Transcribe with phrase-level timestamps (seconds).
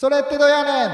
[0.00, 0.90] それってどやねん。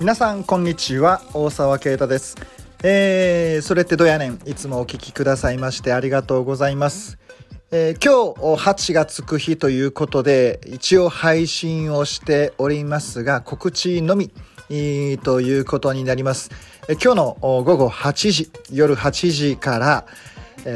[0.00, 1.22] 皆さんこんにちは。
[1.34, 2.36] 大沢啓太です。
[2.82, 4.40] えー、それってどやねん。
[4.44, 7.16] いつもお聞きくださいましてありがとうございます。
[7.70, 14.32] えー今日8がつく日ということで一応配信をしておりますが告知のみ。
[14.70, 16.50] えーということになります。
[17.02, 20.06] 今日の午後8時夜8時から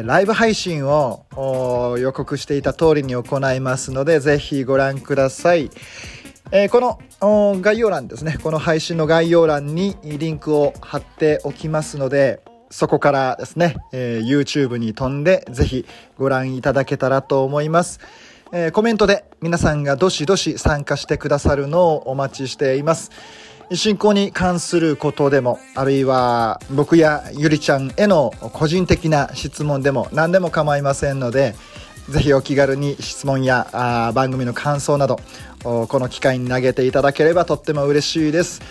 [0.02, 5.70] ライブ配信を予告していた通りに行いますのでぜひご覧ください。
[6.50, 8.38] えーこの概要欄ですね。
[8.42, 15.86] この配信の概要欄にリンクを貼っておきますのでそこからですね、えー YouTube に飛んでぜひ
[16.18, 18.00] ご覧いただけたらと思います、
[18.52, 23.10] えーコメントで皆さんがどしどし参加してくださるのをお待ちしています。
[23.72, 31.54] 進行に関することでもあるいは僕やゆりちゃんへの個人的な質問でも何でも構いませんので
[32.08, 35.20] ぜひお気軽に質問やあ番組の感想など
[35.62, 38.62] この機会に投げていただければとっても嬉しいです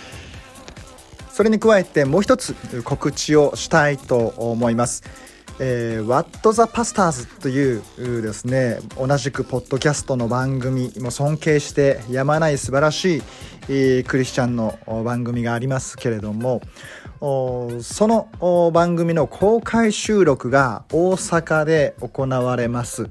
[1.38, 5.04] それに加えてもう一つ告知をしたいと思います。
[5.60, 13.22] えー、What the Pastors というですね同じくポッドキャストの番組も尊敬してやまない素晴らしい、
[13.68, 16.62] えークリスチャンの番組がありますけれども
[17.20, 23.10] その番組の公開収録が大阪で行われます。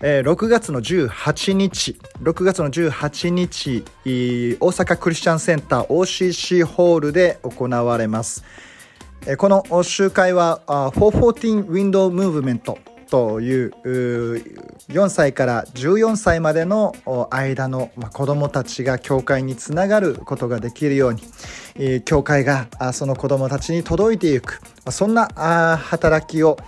[0.00, 8.44] えー6月の18日、6月の18日、大阪クリスチャンセンター OCC ホールで行われます。
[9.36, 12.78] この集会は414ウィンドウムーブメント。
[13.10, 14.36] というう
[14.88, 16.94] 4歳から14歳までの
[17.30, 24.60] 間の、子どもたちが教会につながることができるように、教会がその子どもたちに届いていく。
[24.90, 25.28] そんな
[25.78, 26.58] 働きを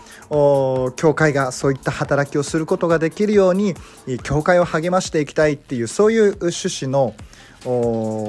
[0.97, 3.75] 教会がそういった働きをすることができるように
[4.23, 7.15] 教会を励ましていきたいっていうそういう趣旨の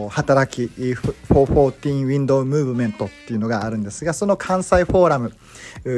[0.10, 5.34] 働き414 Window Movement っていうのがあるんですがその関西フォーラム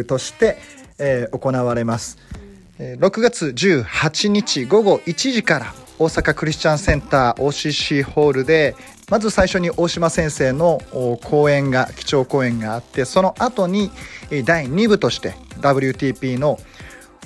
[0.06, 0.58] として、
[1.00, 2.18] えー行われます。
[2.80, 8.76] えー6月18日午後1時から大阪クリスチャンセンター OCC ホールで
[9.10, 10.80] まず最初に大島先生の
[11.24, 13.92] 講演が基調講演があってその後に
[14.46, 16.58] 第2部として WTP の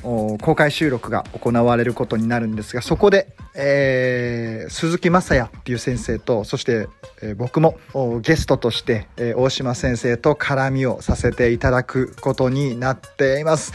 [0.04, 6.88] 公開収録が行われることになるんですがそこで、えー鈴木雅也っていう先生とそして、
[7.22, 7.78] えー僕も
[8.22, 13.74] ゲストとして、えー大島先生と絡みをさせていただくことになっています。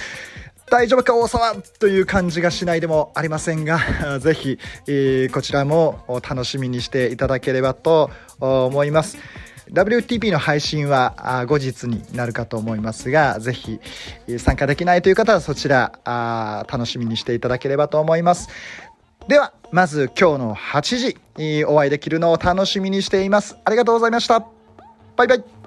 [0.70, 3.78] 大丈夫か大沢という感じがしないでもありませんが
[4.20, 8.10] ぜひ、えーこちらも楽しみにしていただければと
[8.40, 9.18] 思います
[9.72, 13.80] WTP の配信は後日になるかと思いますがぜひ
[14.38, 18.48] 参加できないという方はそちらあ楽しみにしていただければと思います。
[19.28, 23.56] ではまず今日の8時お会いできるのを楽しみにしています。
[23.64, 24.46] ありがとうございました。
[25.16, 25.61] バイバイ。